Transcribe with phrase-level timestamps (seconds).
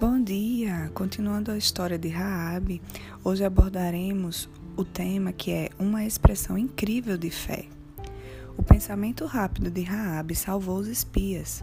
[0.00, 0.90] Bom dia!
[0.94, 2.80] Continuando a história de Raabe,
[3.22, 7.66] hoje abordaremos o tema que é uma expressão incrível de fé.
[8.56, 11.62] O pensamento rápido de Raabe salvou os espias.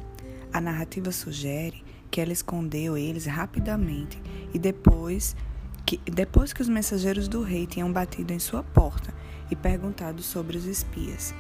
[0.54, 4.22] A narrativa sugere que ela escondeu eles rapidamente
[4.54, 5.36] e depois
[5.84, 9.12] que, depois que os mensageiros do rei tinham batido em sua porta
[9.50, 11.34] e perguntado sobre os espias.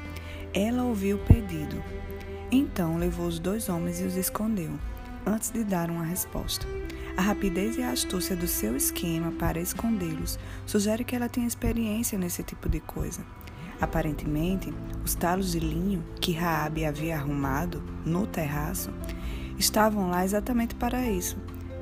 [0.52, 1.79] Ela ouviu o pedido.
[2.51, 4.71] Então levou os dois homens e os escondeu,
[5.28, 6.65] antes de dar uma resposta.
[7.18, 12.16] A rapidez e a astúcia do seu esquema para escondê-los sugere que ela tinha experiência
[12.16, 13.26] nesse tipo de coisa.
[13.82, 14.71] Aparentemente,
[15.04, 18.92] os talos de linho que Raabe havia arrumado no terraço
[19.57, 21.38] estavam lá exatamente para isso,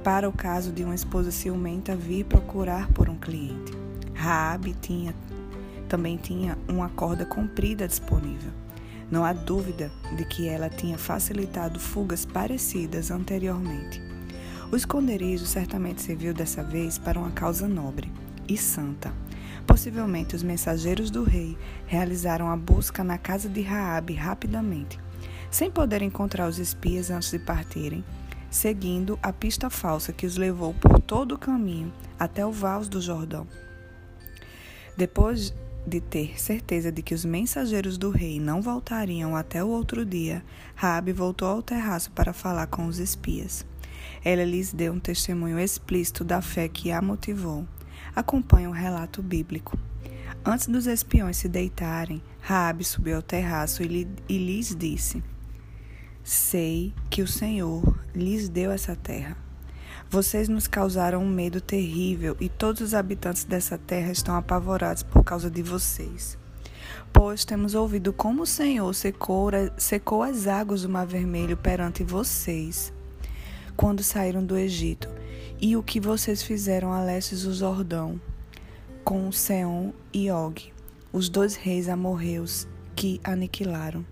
[0.05, 3.73] para o caso de uma esposa ciumenta vir procurar por um cliente.
[4.13, 5.13] Raabe tinha
[5.89, 8.51] também tinha uma corda comprida disponível.
[9.11, 14.14] Não há dúvida de que ela tinha facilitado fugas parecidas anteriormente.
[14.71, 18.11] O esconderijo certamente serviu dessa vez para uma causa nobre
[18.47, 19.13] e santa.
[19.65, 24.99] Possivelmente os mensageiros do rei realizaram a busca na casa de Raabe rapidamente,
[25.49, 28.03] sem poder encontrar os espias antes de partirem,
[28.49, 33.01] seguindo a pista falsa que os levou por todo o caminho até o Vals do
[33.01, 33.47] Jordão.
[34.97, 35.53] Depois
[35.85, 40.43] de ter certeza de que os mensageiros do rei não voltariam até o outro dia,
[40.73, 43.65] Raabe voltou ao terraço para falar com os espias.
[44.25, 47.63] Ela lhes deu um testemunho explícito da fé que a motivou.
[48.15, 49.77] Acompanhe o um relato bíblico.
[50.43, 55.23] Antes dos espiões se deitarem, Raabe subiu ao terraço e, lhe, e lhes disse:
[56.23, 59.37] Sei que o Senhor lhes deu essa terra.
[60.09, 65.23] Vocês nos causaram um medo terrível e todos os habitantes dessa terra estão apavorados por
[65.23, 66.35] causa de vocês.
[67.13, 72.94] Pois temos ouvido como o Senhor secou, secou as águas do Mar Vermelho perante vocês
[73.75, 75.09] quando saíram do Egito,
[75.59, 78.19] e o que vocês fizeram a leste do Jordão,
[79.03, 80.73] com Seom e Og,
[81.11, 84.05] os dois reis amorreus que aniquilaram.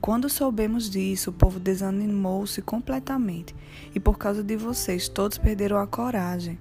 [0.00, 3.54] Quando soubemos disso, o povo desanimou-se completamente,
[3.94, 6.58] e por causa de vocês todos perderam a coragem,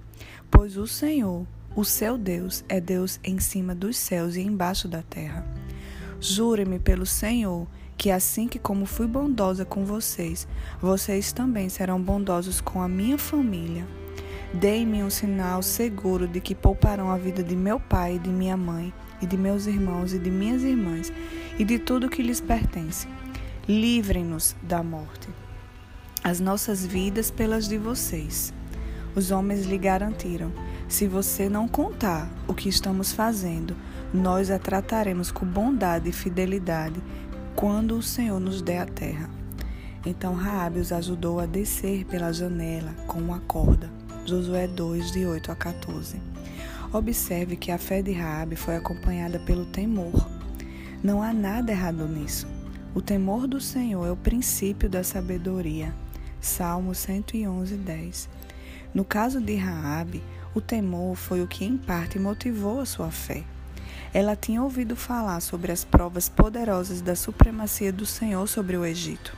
[0.52, 1.46] pois o Senhor,
[1.76, 5.46] o seu Deus, é Deus em cima dos céus e embaixo da terra.
[6.20, 7.66] Jurem-me pelo Senhor
[8.00, 10.48] que assim que como fui bondosa com vocês,
[10.82, 13.86] vocês também serão bondosos com a minha família.
[14.54, 18.56] Deem-me um sinal seguro de que pouparão a vida de meu pai e de minha
[18.56, 21.12] mãe, e de meus irmãos e de minhas irmãs,
[21.60, 23.06] e de tudo que lhes pertence.
[23.68, 25.28] Livrem-nos da morte.
[26.24, 28.54] As nossas vidas pelas de vocês.
[29.14, 30.54] Os homens lhe garantiram:
[30.88, 33.76] se você não contar o que estamos fazendo,
[34.14, 37.02] nós a trataremos com bondade e fidelidade,
[37.60, 39.30] quando o Senhor nos der a terra.
[40.06, 43.92] Então Raabe os ajudou a descer pela janela com uma corda.
[44.26, 46.22] Josué 2, de 8 a 14.
[46.94, 50.26] Observe que a fé de Raabe foi acompanhada pelo temor.
[51.04, 52.48] Não há nada errado nisso.
[52.96, 55.94] O temor do Senhor é o princípio da sabedoria.
[56.40, 58.30] Salmo 111, 10.
[58.94, 60.24] No caso de Raabe,
[60.56, 63.44] o temor foi o que em parte motivou a sua fé.
[64.14, 69.38] Ela tinha ouvido falar sobre as provas poderosas da supremacia do Senhor sobre o Egito.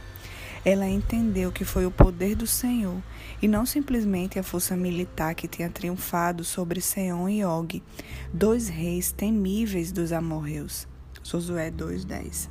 [0.64, 3.02] Ela entendeu que foi o poder do Senhor
[3.42, 7.84] e não simplesmente a força militar que tinha triunfado sobre Seom e Og,
[8.32, 10.88] dois reis temíveis dos amorreus.
[11.24, 12.50] Josué 2:10.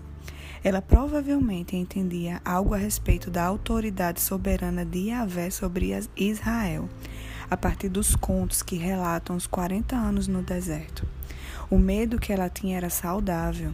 [0.63, 6.89] Ela provavelmente entendia algo a respeito da autoridade soberana de Yahvé sobre Israel,
[7.49, 11.07] a partir dos contos que relatam os 40 anos no deserto.
[11.71, 13.73] O medo que ela tinha era saudável.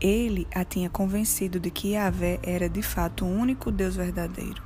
[0.00, 4.62] Ele a tinha convencido de que Yahvé era de fato o único Deus verdadeiro.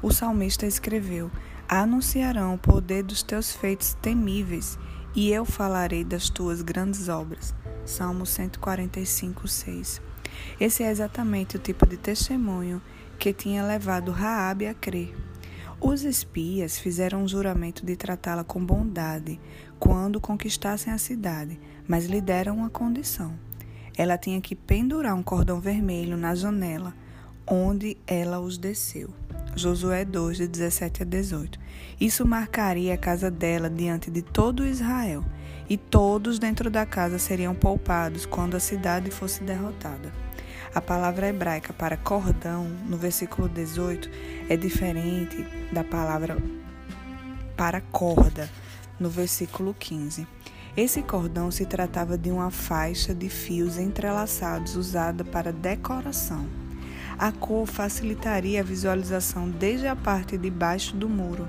[0.00, 1.30] O salmista escreveu:
[1.68, 4.78] Anunciarão o poder dos teus feitos temíveis,
[5.14, 7.54] e eu falarei das tuas grandes obras.
[7.84, 10.00] Salmo 145, 6.
[10.58, 12.80] Esse é exatamente o tipo de testemunho
[13.18, 15.14] que tinha levado Raabe a crer.
[15.80, 19.40] Os espias fizeram um juramento de tratá-la com bondade
[19.78, 23.38] quando conquistassem a cidade, mas lhe deram uma condição.
[23.96, 26.92] Ela tinha que pendurar um cordão vermelho na janela,
[27.46, 29.10] onde ela os desceu.
[29.54, 31.60] Josué 2, de 17 a 18.
[32.00, 35.24] Isso marcaria a casa dela diante de todo Israel,
[35.70, 40.12] e todos dentro da casa seriam poupados quando a cidade fosse derrotada.
[40.74, 44.10] A palavra hebraica para cordão, no versículo 18,
[44.50, 46.36] é diferente da palavra
[47.56, 48.48] para corda,
[49.00, 50.26] no versículo 15.
[50.76, 56.46] Esse cordão se tratava de uma faixa de fios entrelaçados usada para decoração.
[57.18, 61.48] A cor facilitaria a visualização desde a parte de baixo do muro.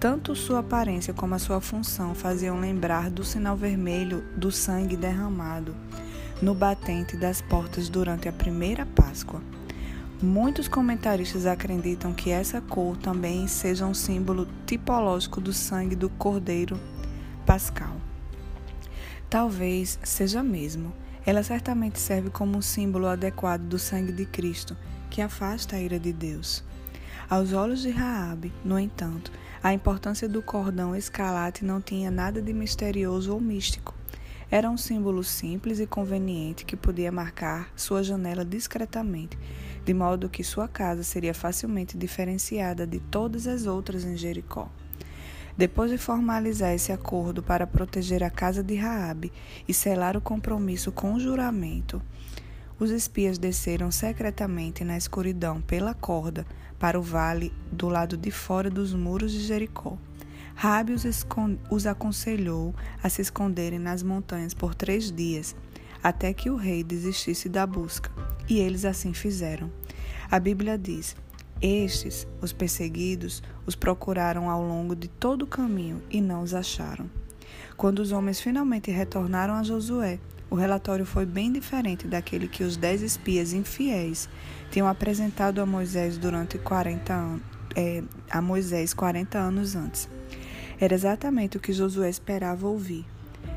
[0.00, 5.74] Tanto sua aparência como a sua função faziam lembrar do sinal vermelho do sangue derramado
[6.42, 9.42] no batente das portas durante a primeira Páscoa.
[10.22, 16.78] Muitos comentaristas acreditam que essa cor também seja um símbolo tipológico do sangue do Cordeiro
[17.46, 17.96] Pascal.
[19.28, 20.92] Talvez seja mesmo.
[21.24, 24.76] Ela certamente serve como um símbolo adequado do sangue de Cristo,
[25.10, 26.64] que afasta a ira de Deus.
[27.28, 29.30] Aos olhos de Raabe, no entanto,
[29.62, 33.99] a importância do cordão escalate não tinha nada de misterioso ou místico.
[34.52, 39.38] Era um símbolo simples e conveniente que podia marcar sua janela discretamente,
[39.84, 44.68] de modo que sua casa seria facilmente diferenciada de todas as outras em Jericó.
[45.56, 49.32] Depois de formalizar esse acordo para proteger a casa de Raabe
[49.68, 52.02] e selar o compromisso com o juramento,
[52.76, 56.44] os espias desceram secretamente na escuridão pela corda
[56.76, 59.96] para o vale do lado de fora dos muros de Jericó.
[60.54, 61.04] Rabi os,
[61.70, 65.56] os aconselhou a se esconderem nas montanhas por três dias,
[66.02, 68.10] até que o rei desistisse da busca,
[68.48, 69.70] e eles assim fizeram.
[70.30, 71.16] A Bíblia diz:
[71.60, 77.10] Estes, os perseguidos, os procuraram ao longo de todo o caminho e não os acharam.
[77.76, 80.18] Quando os homens finalmente retornaram a Josué,
[80.50, 84.28] o relatório foi bem diferente daquele que os dez espias infiéis
[84.70, 87.42] tinham apresentado a Moisés durante 40 anos,
[87.76, 90.08] é, a Moisés 40 anos antes.
[90.80, 93.04] Era exatamente o que Josué esperava ouvir.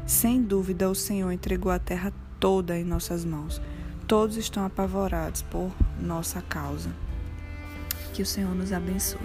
[0.06, 3.62] Sem dúvida, o Senhor entregou a terra toda em nossas mãos.
[4.06, 6.90] Todos estão apavorados por nossa causa.
[8.14, 9.22] Que o Senhor nos abençoe.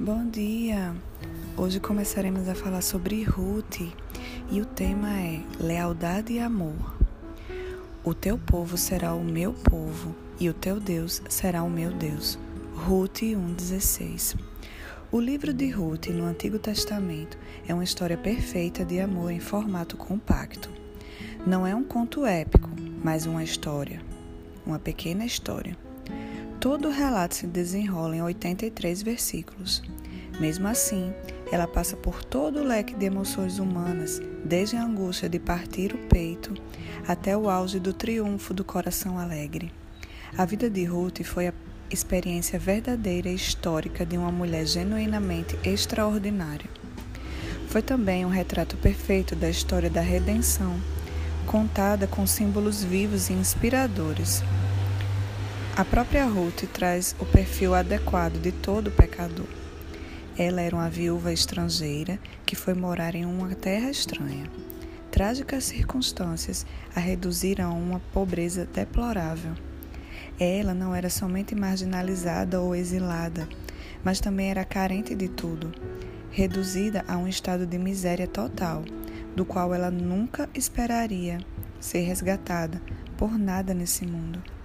[0.00, 0.92] Bom dia!
[1.56, 3.80] Hoje começaremos a falar sobre Ruth
[4.50, 7.05] e o tema é Lealdade e Amor.
[8.06, 12.38] O teu povo será o meu povo e o teu Deus será o meu Deus.
[12.72, 14.38] Ruth 1,16
[15.10, 17.36] O livro de Ruth no Antigo Testamento
[17.66, 20.70] é uma história perfeita de amor em formato compacto.
[21.44, 22.70] Não é um conto épico,
[23.02, 24.00] mas uma história,
[24.64, 25.76] uma pequena história.
[26.60, 29.82] Todo o relato se desenrola em 83 versículos.
[30.38, 31.14] Mesmo assim,
[31.50, 35.98] ela passa por todo o leque de emoções humanas, desde a angústia de partir o
[36.08, 36.52] peito
[37.08, 39.72] até o auge do triunfo do coração alegre.
[40.36, 41.54] A vida de Ruth foi a
[41.90, 46.68] experiência verdadeira e histórica de uma mulher genuinamente extraordinária.
[47.68, 50.78] Foi também um retrato perfeito da história da redenção,
[51.46, 54.42] contada com símbolos vivos e inspiradores.
[55.76, 59.46] A própria Ruth traz o perfil adequado de todo pecador.
[60.38, 64.50] Ela era uma viúva estrangeira que foi morar em uma terra estranha.
[65.10, 69.54] Trágicas circunstâncias a reduziram a uma pobreza deplorável.
[70.38, 73.48] Ela não era somente marginalizada ou exilada,
[74.04, 75.72] mas também era carente de tudo,
[76.30, 78.84] reduzida a um estado de miséria total,
[79.34, 81.38] do qual ela nunca esperaria
[81.80, 82.82] ser resgatada
[83.16, 84.55] por nada nesse mundo.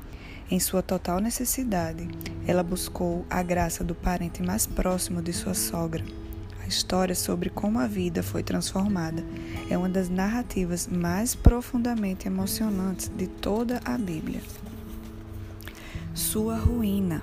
[0.51, 2.09] Em sua total necessidade,
[2.45, 6.03] ela buscou a graça do parente mais próximo de sua sogra.
[6.61, 9.23] A história sobre como a vida foi transformada
[9.69, 14.41] é uma das narrativas mais profundamente emocionantes de toda a Bíblia.
[16.13, 17.21] Sua ruína.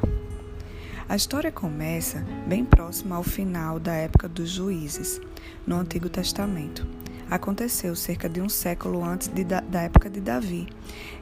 [1.07, 5.21] A história começa bem próxima ao final da época dos juízes,
[5.67, 6.87] no Antigo Testamento.
[7.31, 10.67] Aconteceu cerca de um século antes de, da época de Davi,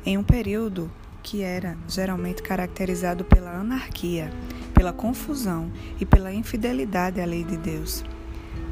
[0.05, 0.89] em um período
[1.27, 4.31] que era geralmente caracterizado pela anarquia,
[4.73, 8.05] pela confusão e pela infidelidade à lei de Deus.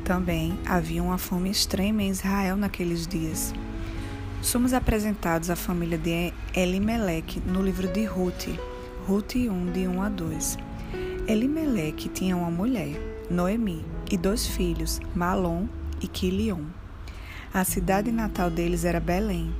[0.04, 3.52] Também havia uma fome extrema em Israel naqueles dias.
[4.40, 8.46] Somos apresentados à família de Elimeleque no livro de Ruth,
[9.04, 10.58] Ruth 1, de 1 a 2.
[11.26, 12.94] Elimeleque tinha uma mulher,
[13.28, 15.66] Noemi, e dois filhos, Malom
[16.00, 16.62] e Quilion.
[17.52, 19.52] A cidade natal deles era Belém,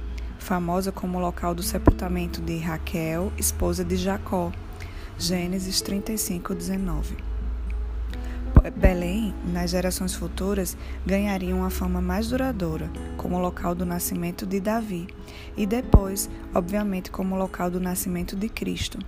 [0.44, 4.52] famosa como local do sepultamento de Raquel, esposa de Jacó.
[5.18, 7.16] Gênesis 35, 19.
[8.76, 15.06] Belém, nas gerações futuras, ganharia uma fama mais duradoura, como local do nascimento de Davi,
[15.56, 18.98] e depois, obviamente, como local do nascimento de Cristo.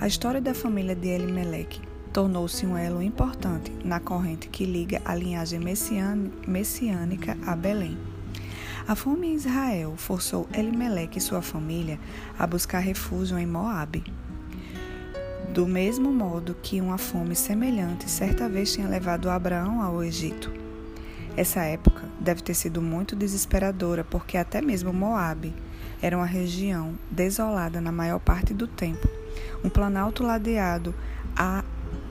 [0.00, 5.14] A história da família de Elimeleque tornou-se um elo importante na corrente que liga a
[5.14, 5.60] linhagem
[6.46, 8.17] messiânica a Belém.
[8.88, 12.00] A fome em Israel forçou Elimeleque e sua família
[12.38, 14.02] a buscar refúgio em Moabe.
[15.52, 20.50] Do mesmo modo que uma fome semelhante certa vez tinha levado Abraão ao Egito.
[21.36, 25.54] Essa época deve ter sido muito desesperadora, porque até mesmo Moabe
[26.00, 29.06] era uma região desolada na maior parte do tempo,
[29.62, 30.94] um planalto ladeado
[31.36, 31.62] a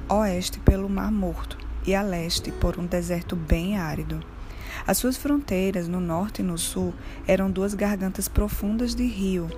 [0.10, 1.58] oeste pelo Mar Morto
[1.88, 4.37] e a leste por um deserto bem árido.
[4.86, 6.94] As suas fronteiras, no norte e no sul,
[7.28, 9.50] eram duas gargantas profundas de rio,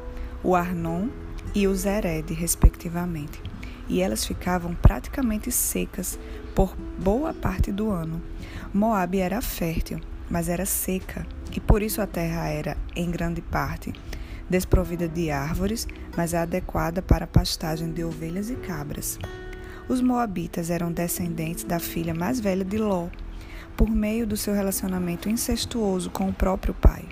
[0.43, 1.07] o Arnon
[1.53, 3.41] e o Zered, respectivamente,
[3.87, 6.19] e elas ficavam praticamente secas
[6.55, 8.21] por boa parte do ano.
[8.73, 9.99] Moabe era fértil,
[10.29, 13.93] mas era seca, e por isso a terra era, em grande parte,
[14.49, 19.17] desprovida de árvores, mas adequada para a pastagem de ovelhas e cabras.
[19.87, 23.07] Os moabitas eram descendentes da filha mais velha de Ló,
[23.79, 27.05] por meio do seu relacionamento incestuoso com o próprio pai.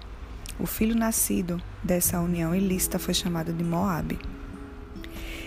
[0.60, 4.20] O filho nascido dessa união ilícita foi chamado de Moabe.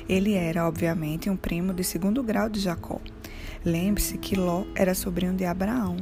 [0.08, 2.98] Ele era, obviamente, um primo de segundo grau de Jacó.
[3.62, 5.98] Lembre-se que Ló era sobrinho de Abraão.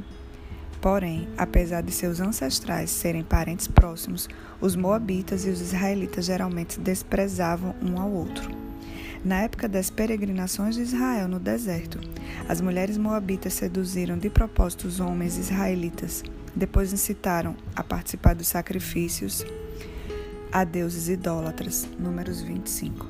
[0.81, 4.29] Porém, apesar de seus ancestrais serem parentes próximos,
[4.61, 8.58] os moabitas e os israelitas geralmente desprezavam um ao outro.
[9.25, 11.99] Na época das peregrinações de Israel no deserto,
[12.49, 16.23] as mulheres moabitas seduziram de propósito os homens israelitas.
[16.55, 19.45] Depois incitaram a participar dos sacrifícios
[20.53, 21.89] a deuses idólatras.
[21.99, 23.09] Números 25.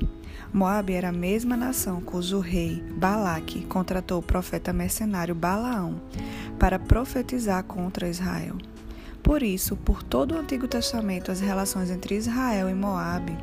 [0.51, 6.01] Moabe era a mesma nação cujo rei, Balaque, contratou o profeta mercenário Balaão
[6.57, 8.57] para profetizar contra Israel.
[9.21, 13.37] Por isso, por todo o Antigo Testamento, as relações entre Israel e Moabe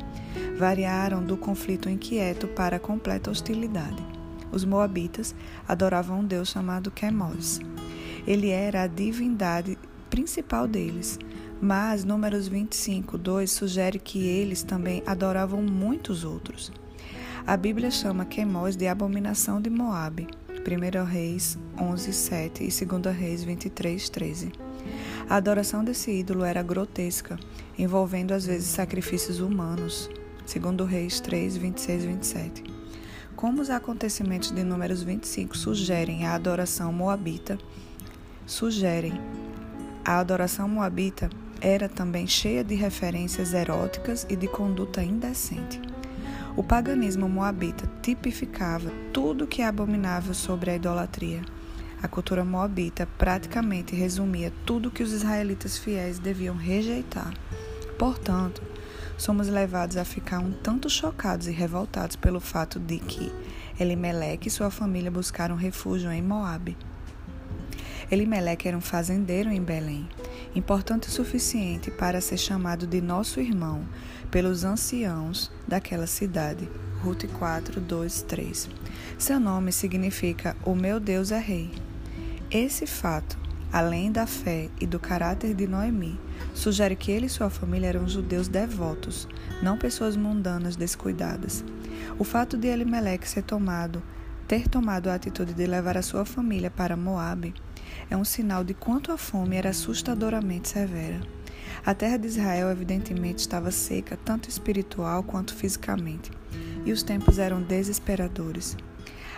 [0.57, 4.03] variaram do conflito inquieto para a completa hostilidade.
[4.51, 5.35] Os moabitas
[5.67, 7.59] adoravam um deus chamado Quemos.
[8.25, 9.77] Ele era a divindade
[10.09, 11.19] principal deles,
[11.61, 16.71] mas Números 25, 2 sugere que eles também adoravam muitos outros.
[17.45, 20.27] A Bíblia chama Quemos de abominação de Moabe.
[20.49, 24.51] 1 Reis 11, 7 e 2 Reis 23, 13.
[25.29, 27.39] A adoração desse ídolo era grotesca,
[27.77, 30.09] envolvendo às vezes sacrifícios humanos.
[30.47, 32.63] 2 Reis 3, 26 e 27.
[33.35, 37.57] Como os acontecimentos de Números 25 sugerem a adoração moabita,
[38.45, 39.19] sugerem
[40.05, 45.81] a adoração moabita era também cheia de referências eróticas e de conduta indecente.
[46.55, 51.41] O paganismo moabita tipificava tudo que é abominável sobre a idolatria.
[52.01, 57.33] A cultura moabita praticamente resumia tudo que os israelitas fiéis deviam rejeitar.
[57.99, 58.61] Portanto,
[59.17, 63.31] somos levados a ficar um tanto chocados e revoltados pelo fato de que
[63.79, 66.75] Elimeleque e sua família buscaram refúgio em Moabe.
[68.09, 70.07] Elimeleque era um fazendeiro em Belém,
[70.55, 73.85] importante o suficiente para ser chamado de nosso irmão
[74.31, 76.67] pelos anciãos daquela cidade.
[77.03, 78.69] Ruth 4, 2, 3.
[79.19, 81.69] Seu nome significa O meu Deus é Rei.
[82.49, 83.37] Esse fato,
[83.71, 86.19] além da fé e do caráter de Noemi,
[86.57, 89.27] sugere que ele e sua família eram judeus devotos,
[89.61, 91.63] não pessoas mundanas descuidadas.
[92.17, 94.01] O fato de Elimelech ser tomado,
[94.47, 97.53] ter tomado a atitude de levar a sua família para Moabe,
[98.09, 101.21] é um sinal de quanto a fome era assustadoramente severa.
[101.85, 106.31] A terra de Israel, evidentemente, estava seca, tanto espiritual quanto fisicamente,
[106.85, 108.75] e os tempos eram desesperadores.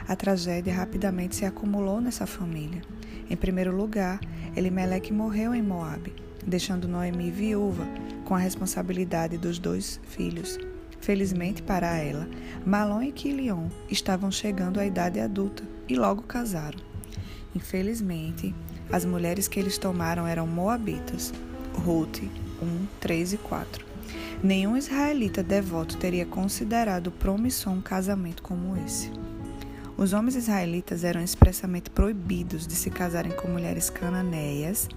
[0.07, 2.81] A tragédia rapidamente se acumulou nessa família.
[3.29, 4.19] Em primeiro lugar,
[4.55, 7.87] Elimelec morreu em Moabe, deixando Noemi viúva,
[8.25, 10.57] com a responsabilidade dos dois filhos.
[10.99, 12.27] Felizmente para ela,
[12.65, 16.79] Malon e Quilion estavam chegando à idade adulta e logo casaram.
[17.55, 18.53] Infelizmente,
[18.91, 21.33] as mulheres que eles tomaram eram moabitas.
[21.73, 22.21] Ruth
[22.61, 23.85] 1, 3 e 4.
[24.43, 29.11] Nenhum israelita devoto teria considerado promissor um casamento como esse.
[29.97, 34.87] Os homens israelitas eram expressamente proibidos de se casarem com mulheres cananeias,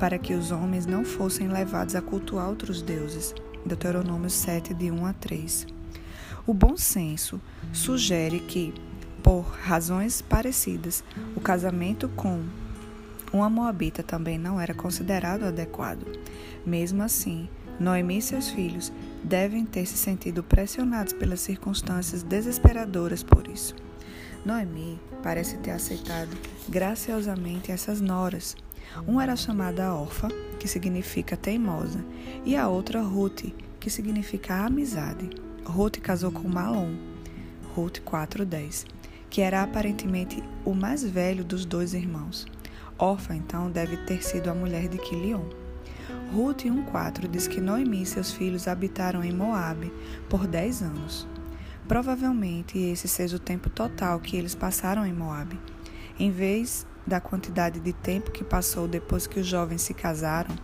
[0.00, 3.34] para que os homens não fossem levados a cultuar outros deuses.
[3.64, 5.66] Deuteronômio 7, de 1 a 3.
[6.46, 7.38] O bom senso
[7.70, 8.72] sugere que,
[9.22, 11.04] por razões parecidas,
[11.36, 12.42] o casamento com
[13.30, 16.06] uma moabita também não era considerado adequado.
[16.64, 17.46] Mesmo assim,
[17.78, 18.90] Noemi e seus filhos
[19.22, 23.76] devem ter se sentido pressionados pelas circunstâncias desesperadoras por isso.
[24.44, 26.34] Noemi parece ter aceitado
[26.68, 28.56] graciosamente essas noras.
[29.06, 30.28] Uma era chamada Orfa,
[30.58, 32.04] que significa teimosa,
[32.44, 35.30] e a outra Ruth, que significa amizade.
[35.64, 36.94] Ruth casou com Malom,
[37.74, 38.86] Ruth 4:10
[39.30, 42.46] que era aparentemente o mais velho dos dois irmãos.
[42.98, 45.44] Orfa, então, deve ter sido a mulher de Quilion.
[46.34, 49.92] Ruth 1,4 diz que Noemi e seus filhos habitaram em Moabe
[50.28, 51.26] por dez anos.
[51.88, 55.58] Provavelmente esse seja o tempo total que eles passaram em Moabe.
[56.18, 60.54] Em vez da quantidade de tempo que passou depois que os jovens se casaram,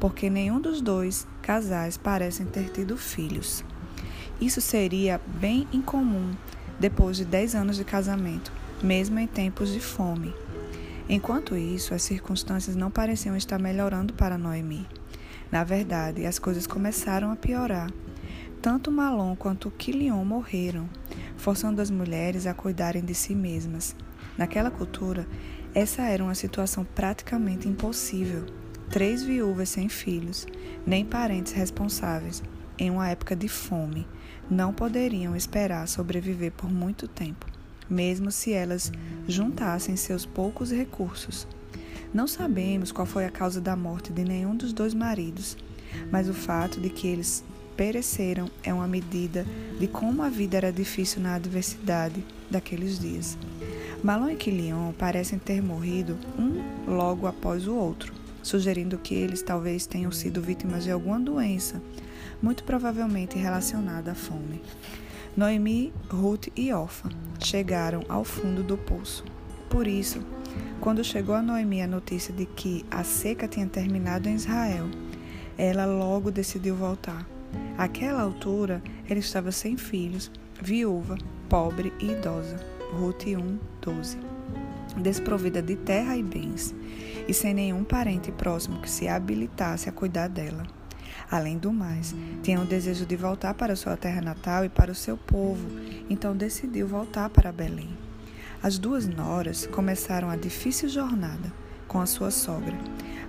[0.00, 3.64] porque nenhum dos dois casais parecem ter tido filhos.
[4.40, 6.32] Isso seria bem incomum
[6.78, 8.52] depois de 10 anos de casamento,
[8.82, 10.32] mesmo em tempos de fome.
[11.08, 14.86] Enquanto isso, as circunstâncias não pareciam estar melhorando para Noemi.
[15.50, 17.90] Na verdade, as coisas começaram a piorar.
[18.60, 20.88] Tanto Malom quanto Quilion morreram,
[21.36, 23.96] forçando as mulheres a cuidarem de si mesmas.
[24.36, 25.26] Naquela cultura,
[25.74, 28.44] essa era uma situação praticamente impossível.
[28.90, 30.46] Três viúvas sem filhos,
[30.86, 32.42] nem parentes responsáveis,
[32.78, 34.06] em uma época de fome,
[34.50, 37.46] não poderiam esperar sobreviver por muito tempo,
[37.88, 38.90] mesmo se elas
[39.26, 41.46] juntassem seus poucos recursos.
[42.14, 45.56] Não sabemos qual foi a causa da morte de nenhum dos dois maridos,
[46.10, 47.44] mas o fato de que eles
[47.76, 49.46] pereceram é uma medida
[49.78, 53.36] de como a vida era difícil na adversidade daqueles dias.
[54.02, 58.12] Malon e Quilion parecem ter morrido um logo após o outro,
[58.42, 61.82] sugerindo que eles talvez tenham sido vítimas de alguma doença
[62.42, 64.60] muito provavelmente relacionada à fome.
[65.36, 69.24] Noemi, Ruth e Orfa chegaram ao fundo do poço.
[69.68, 70.20] Por isso,
[70.80, 74.86] quando chegou a Noemi a notícia de que a seca tinha terminado em Israel,
[75.56, 77.26] ela logo decidiu voltar.
[77.76, 81.16] Àquela altura, ela estava sem filhos, viúva,
[81.48, 82.77] pobre e idosa.
[82.92, 84.18] Ruth 1, 12.
[84.96, 86.74] Desprovida de terra e bens,
[87.28, 90.66] e sem nenhum parente próximo que se habilitasse a cuidar dela.
[91.30, 94.94] Além do mais, tinha o desejo de voltar para sua terra natal e para o
[94.94, 95.68] seu povo,
[96.08, 97.90] então decidiu voltar para Belém.
[98.62, 101.52] As duas noras começaram a difícil jornada
[101.86, 102.76] com a sua sogra,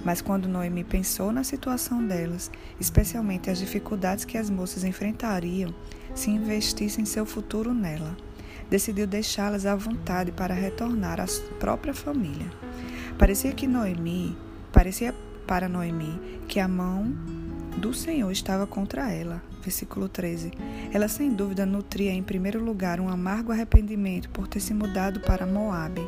[0.06, 2.50] mas quando Noemi pensou na situação delas,
[2.80, 5.76] especialmente as dificuldades que as moças enfrentariam
[6.16, 8.16] se investissem seu futuro nela,
[8.70, 11.26] decidiu deixá-las à vontade para retornar à
[11.60, 12.48] própria família.
[13.18, 14.38] Parecia que Noemi,
[14.72, 15.14] parecia
[15.46, 17.14] para Noemi que a mão
[17.78, 19.42] do Senhor estava contra ela.
[19.62, 20.52] Versículo 13.
[20.94, 25.46] Ela sem dúvida nutria em primeiro lugar um amargo arrependimento por ter se mudado para
[25.46, 26.08] Moabe.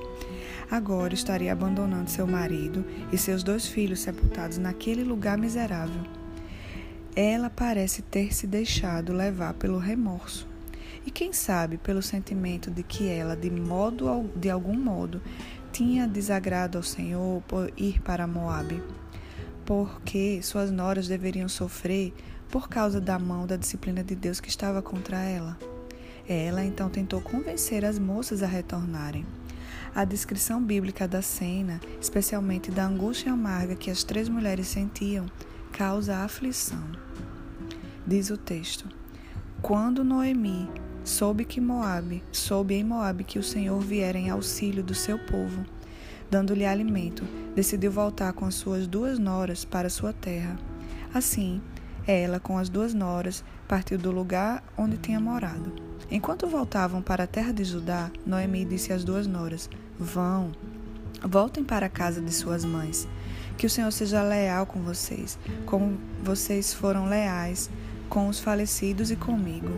[0.70, 6.02] Agora estaria abandonando seu marido e seus dois filhos sepultados naquele lugar miserável.
[7.16, 10.51] Ela parece ter se deixado levar pelo remorso.
[11.06, 15.22] E quem sabe pelo sentimento de que ela, de modo de algum modo,
[15.72, 18.82] tinha desagrado ao Senhor por ir para Moabe
[19.66, 22.14] porque suas noras deveriam sofrer
[22.50, 25.58] por causa da mão da disciplina de Deus que estava contra ela.
[26.28, 29.26] Ela então tentou convencer as moças a retornarem.
[29.96, 35.26] A descrição bíblica da cena, especialmente da angústia amarga que as três mulheres sentiam,
[35.72, 36.84] causa aflição.
[38.06, 38.90] Diz o texto:
[39.62, 40.70] Quando Noemi
[41.04, 45.66] soube que Moabe, soube em Moabe que o Senhor viera em auxílio do seu povo,
[46.30, 47.24] dando-lhe alimento,
[47.56, 50.58] decidiu voltar com as suas duas noras para sua terra.
[51.14, 51.62] Assim,
[52.08, 55.74] ela, com as duas noras, partiu do lugar onde tinha morado.
[56.10, 60.52] Enquanto voltavam para a terra de Judá, Noemi disse às duas noras: Vão,
[61.24, 63.08] voltem para a casa de suas mães.
[63.58, 67.70] Que o Senhor seja leal com vocês, como vocês foram leais
[68.12, 69.70] com os falecidos e comigo.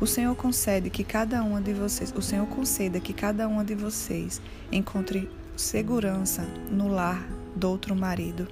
[0.00, 3.74] O Senhor concede que cada uma de vocês, o Senhor conceda que cada uma de
[3.74, 4.40] vocês
[4.70, 8.46] encontre segurança no lar do outro marido.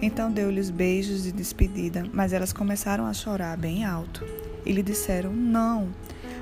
[0.00, 4.24] Então deu-lhes beijos de despedida, mas elas começaram a chorar bem alto
[4.64, 5.88] e lhe disseram: Não,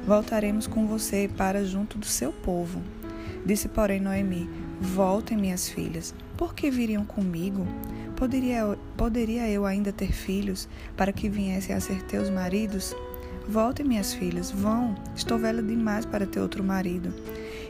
[0.06, 2.82] voltaremos com você para junto do seu povo.
[3.46, 4.46] Disse, porém, Noemi:
[4.78, 7.66] Voltem, minhas filhas, por que viriam comigo?
[8.20, 12.94] Poderia, poderia eu ainda ter filhos para que viessem a ser teus maridos?
[13.48, 17.14] Voltem, minhas filhas, vão, estou velha demais para ter outro marido.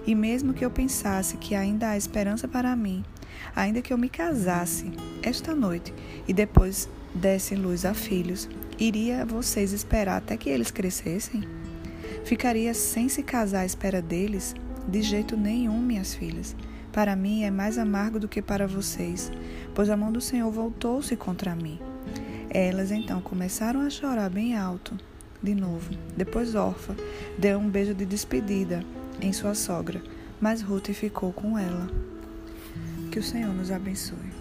[0.04, 3.04] E mesmo que eu pensasse que ainda há esperança para mim,
[3.54, 4.90] ainda que eu me casasse
[5.22, 5.94] esta noite
[6.26, 11.44] e depois desse luz a filhos, iria vocês esperar até que eles crescessem?
[12.24, 14.56] Ficaria sem se casar à espera deles?
[14.88, 16.56] De jeito nenhum, minhas filhas.
[16.92, 19.30] Para mim é mais amargo do que para vocês,
[19.74, 21.78] pois a mão do Senhor voltou-se contra mim.
[22.50, 24.98] Elas então começaram a chorar bem alto,
[25.40, 25.90] de novo.
[26.16, 26.96] Depois Orfa
[27.38, 28.84] deu um beijo de despedida
[29.20, 30.02] em sua sogra,
[30.40, 31.88] mas Ruth ficou com ela.
[33.12, 34.39] Que o Senhor nos abençoe.